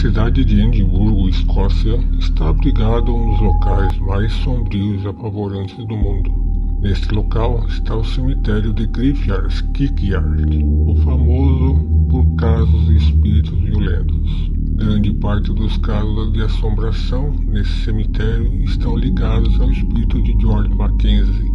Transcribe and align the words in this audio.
cidade 0.00 0.46
de 0.46 0.58
Edimburgo, 0.58 1.28
Escócia, 1.28 2.00
está 2.18 2.48
abrigado 2.48 3.14
um 3.14 3.32
dos 3.32 3.40
locais 3.40 3.98
mais 3.98 4.32
sombrios 4.32 5.04
e 5.04 5.08
apavorantes 5.08 5.76
do 5.76 5.94
mundo. 5.94 6.32
Neste 6.80 7.14
local 7.14 7.66
está 7.68 7.96
o 7.96 8.02
cemitério 8.02 8.72
de 8.72 8.86
Graveyard 8.86 9.62
Kirkyard, 9.74 10.64
o 10.64 10.94
famoso 11.04 11.74
por 12.08 12.24
casos 12.36 12.88
e 12.88 12.96
espíritos 12.96 13.60
violentos. 13.60 14.50
Grande 14.76 15.12
parte 15.12 15.52
dos 15.52 15.76
casos 15.76 16.32
de 16.32 16.44
assombração 16.44 17.34
nesse 17.46 17.84
cemitério 17.84 18.50
estão 18.64 18.96
ligados 18.96 19.60
ao 19.60 19.70
espírito 19.70 20.22
de 20.22 20.34
George 20.40 20.74
Mackenzie. 20.74 21.52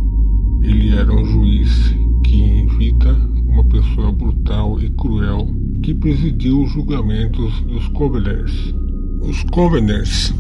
Ele 0.62 0.96
era 0.96 1.12
um 1.12 1.26
juiz 1.26 1.96
que, 2.24 2.44
em 2.44 2.68
vida, 2.78 3.12
uma 3.48 3.64
pessoa 3.64 4.12
brutal 4.12 4.80
e 4.80 4.90
cruel 4.92 5.65
que 5.86 5.94
presidiu 5.94 6.64
os 6.64 6.72
julgamentos 6.72 7.62
dos 7.62 7.88
Covenants. 7.90 8.74
Os 9.22 9.44
Covenants 9.52 10.34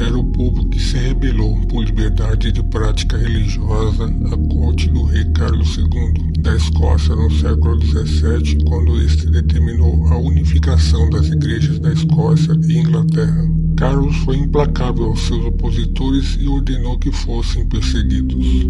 era 0.00 0.16
o 0.16 0.24
povo 0.24 0.66
que 0.70 0.80
se 0.80 0.96
rebelou 0.96 1.54
por 1.66 1.84
liberdade 1.84 2.50
de 2.50 2.62
prática 2.62 3.18
religiosa 3.18 4.06
à 4.06 4.54
corte 4.54 4.88
do 4.88 5.04
rei 5.04 5.26
Carlos 5.32 5.76
II 5.76 6.32
da 6.40 6.56
Escócia 6.56 7.14
no 7.14 7.30
século 7.30 7.78
XVII, 7.78 8.64
quando 8.64 8.98
este 9.02 9.26
determinou 9.26 10.06
a 10.06 10.16
unificação 10.16 11.10
das 11.10 11.28
igrejas 11.28 11.78
da 11.78 11.92
Escócia 11.92 12.58
e 12.66 12.78
Inglaterra. 12.78 13.50
Carlos 13.76 14.16
foi 14.24 14.38
implacável 14.38 15.08
aos 15.08 15.20
seus 15.26 15.44
opositores 15.44 16.38
e 16.40 16.48
ordenou 16.48 16.98
que 16.98 17.12
fossem 17.12 17.66
perseguidos. 17.66 18.66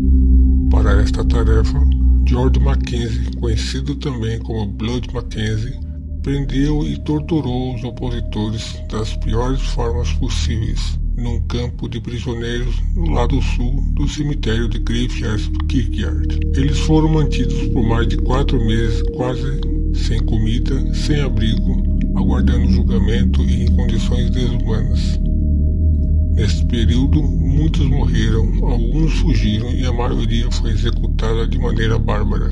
Para 0.73 1.01
esta 1.01 1.25
tarefa, 1.25 1.81
George 2.27 2.59
Mackenzie, 2.59 3.31
conhecido 3.39 3.95
também 3.95 4.41
como 4.41 4.67
Blood 4.67 5.15
Mackenzie, 5.15 5.86
prendeu 6.27 6.83
e 6.85 6.99
torturou 6.99 7.77
os 7.77 7.85
opositores 7.85 8.83
das 8.91 9.15
piores 9.19 9.63
formas 9.63 10.13
possíveis 10.15 10.99
num 11.17 11.41
campo 11.43 11.89
de 11.89 12.01
prisioneiros 12.01 12.83
no 12.97 13.13
lado 13.13 13.41
sul 13.41 13.81
do 13.93 14.09
cemitério 14.09 14.69
de 14.69 14.81
Graveyard 14.81 15.49
Kirkyard. 15.69 16.41
Eles 16.57 16.81
foram 16.81 17.11
mantidos 17.11 17.69
por 17.69 17.85
mais 17.85 18.09
de 18.09 18.17
quatro 18.17 18.59
meses, 18.59 19.03
quase 19.15 19.61
sem 19.95 20.19
comida, 20.25 20.93
sem 20.93 21.21
abrigo, 21.21 21.97
aguardando 22.17 22.73
julgamento 22.73 23.45
e 23.45 23.63
em 23.63 23.77
condições 23.77 24.29
desumanas. 24.31 25.21
Neste 26.35 26.67
período, 26.67 27.23
muitos 27.23 27.87
morreram, 27.87 28.67
alguns 28.67 29.13
fugiram 29.21 29.71
e 29.71 29.87
a 29.87 29.93
maioria 29.93 30.51
foi 30.51 30.73
executada 30.73 31.47
de 31.47 31.57
maneira 31.57 31.97
bárbara. 32.01 32.51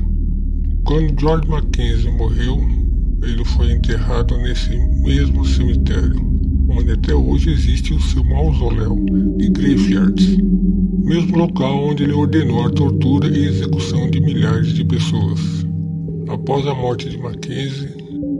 Quando 0.85 1.19
George 1.19 1.49
Mackenzie 1.49 2.11
morreu, 2.11 2.84
ele 3.21 3.45
foi 3.45 3.71
enterrado 3.71 4.37
nesse 4.37 4.77
mesmo 5.01 5.45
cemitério 5.45 6.35
onde 6.69 6.91
até 6.91 7.13
hoje 7.13 7.51
existe 7.51 7.93
o 7.93 8.01
seu 8.01 8.23
mausoléu 8.23 8.95
de 9.37 9.49
Graveyards, 9.49 10.37
mesmo 11.03 11.37
local 11.37 11.89
onde 11.89 12.03
ele 12.03 12.13
ordenou 12.13 12.65
a 12.65 12.69
tortura 12.69 13.27
e 13.27 13.45
execução 13.45 14.09
de 14.09 14.19
milhares 14.19 14.73
de 14.73 14.83
pessoas. 14.83 15.39
Após 16.27 16.65
a 16.67 16.73
morte 16.73 17.09
de 17.09 17.17
Mackenzie, 17.17 17.89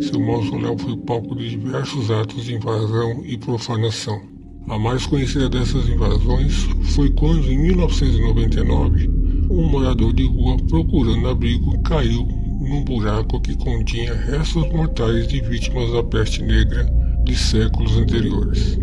seu 0.01 0.19
mausoléu 0.19 0.77
foi 0.77 0.97
palco 0.97 1.35
de 1.35 1.51
diversos 1.51 2.11
atos 2.11 2.45
de 2.45 2.55
invasão 2.55 3.23
e 3.25 3.37
profanação. 3.37 4.19
A 4.67 4.79
mais 4.79 5.05
conhecida 5.05 5.47
dessas 5.47 5.87
invasões 5.87 6.67
foi 6.95 7.11
quando, 7.11 7.47
em 7.49 7.57
1999, 7.57 9.09
um 9.49 9.69
morador 9.69 10.11
de 10.11 10.25
rua 10.25 10.57
procurando 10.67 11.27
abrigo 11.27 11.79
caiu 11.83 12.27
num 12.65 12.83
buraco 12.83 13.39
que 13.39 13.55
continha 13.55 14.13
restos 14.13 14.67
mortais 14.71 15.27
de 15.27 15.39
vítimas 15.41 15.91
da 15.93 16.03
peste 16.03 16.41
negra 16.41 16.89
de 17.23 17.35
séculos 17.35 17.95
anteriores. 17.95 18.77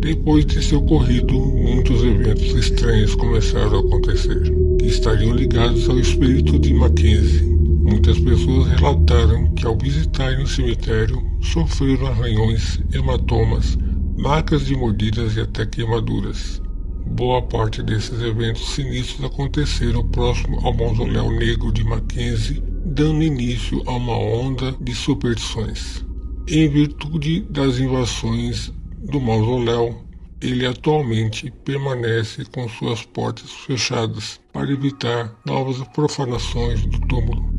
Depois 0.00 0.44
de 0.44 0.62
seu 0.62 0.80
ocorrido, 0.80 1.34
muitos 1.34 2.02
eventos 2.02 2.54
estranhos 2.54 3.14
começaram 3.14 3.76
a 3.76 3.80
acontecer, 3.80 4.52
que 4.78 4.86
estariam 4.86 5.34
ligados 5.34 5.88
ao 5.88 5.98
espírito 5.98 6.58
de 6.58 6.74
Mackenzie. 6.74 7.56
Muitas 7.82 8.18
pessoas 8.18 8.68
relataram 8.68 9.48
que 9.54 9.66
ao 9.66 9.78
visitarem 9.78 10.42
o 10.42 10.46
cemitério 10.46 11.22
sofreram 11.40 12.08
arranhões, 12.08 12.80
hematomas, 12.92 13.78
marcas 14.18 14.66
de 14.66 14.76
mordidas 14.76 15.36
e 15.36 15.40
até 15.40 15.64
queimaduras. 15.64 16.60
Boa 17.06 17.42
parte 17.42 17.82
desses 17.82 18.20
eventos 18.22 18.74
sinistros 18.74 19.24
aconteceram 19.24 20.08
próximo 20.08 20.58
ao 20.66 20.74
mausoléu 20.74 21.30
negro 21.30 21.70
de 21.70 21.84
Mackenzie, 21.84 22.62
dando 22.92 23.22
início 23.22 23.82
a 23.86 23.92
uma 23.92 24.16
onda 24.16 24.72
de 24.78 24.94
superstições. 24.94 26.04
Em 26.46 26.68
virtude 26.68 27.40
das 27.48 27.78
invasões 27.78 28.70
do 28.98 29.18
mausoléu, 29.18 30.04
ele 30.42 30.66
atualmente 30.66 31.50
permanece 31.64 32.44
com 32.44 32.68
suas 32.68 33.02
portas 33.02 33.50
fechadas 33.50 34.38
para 34.52 34.70
evitar 34.70 35.34
novas 35.46 35.78
profanações 35.88 36.84
do 36.84 37.00
túmulo. 37.06 37.50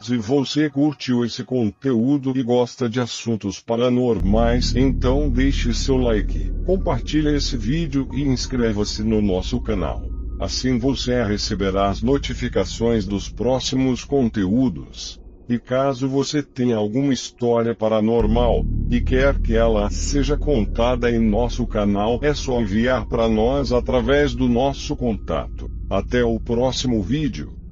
Se 0.00 0.16
você 0.16 0.70
curtiu 0.70 1.24
esse 1.24 1.44
conteúdo 1.44 2.32
e 2.34 2.42
gosta 2.42 2.88
de 2.88 3.00
assuntos 3.00 3.60
paranormais, 3.60 4.74
então 4.74 5.28
deixe 5.28 5.74
seu 5.74 5.96
like, 5.96 6.50
compartilhe 6.64 7.34
esse 7.34 7.56
vídeo 7.56 8.08
e 8.12 8.22
inscreva-se 8.22 9.02
no 9.02 9.20
nosso 9.20 9.60
canal. 9.60 10.13
Assim 10.44 10.78
você 10.78 11.24
receberá 11.24 11.88
as 11.88 12.02
notificações 12.02 13.06
dos 13.06 13.30
próximos 13.30 14.04
conteúdos. 14.04 15.18
E 15.48 15.58
caso 15.58 16.06
você 16.06 16.42
tenha 16.42 16.76
alguma 16.76 17.14
história 17.14 17.74
paranormal 17.74 18.62
e 18.90 19.00
quer 19.00 19.40
que 19.40 19.56
ela 19.56 19.88
seja 19.88 20.36
contada 20.36 21.10
em 21.10 21.18
nosso 21.18 21.66
canal, 21.66 22.18
é 22.20 22.34
só 22.34 22.60
enviar 22.60 23.06
para 23.06 23.26
nós 23.26 23.72
através 23.72 24.34
do 24.34 24.46
nosso 24.46 24.94
contato. 24.94 25.70
Até 25.88 26.22
o 26.22 26.38
próximo 26.38 27.02
vídeo. 27.02 27.63